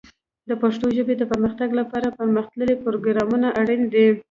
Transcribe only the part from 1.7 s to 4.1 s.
لپاره پرمختللي پروګرامونه اړین دي.